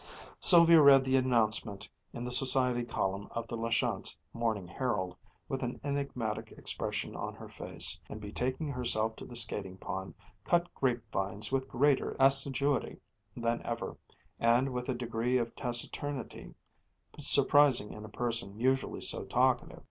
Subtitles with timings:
[0.39, 5.15] Sylvia read this announcement in the Society Column of the La Chance Morning Herald,
[5.47, 10.73] with an enigmatic expression on her face, and betaking herself to the skating pond, cut
[10.73, 12.97] grapevines with greater assiduity
[13.37, 13.95] than ever,
[14.39, 16.55] and with a degree of taciturnity
[17.19, 19.79] surprising in a person usually so talkative.